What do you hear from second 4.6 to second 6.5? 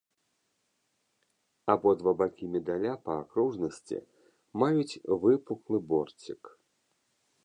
маюць выпуклы борцік.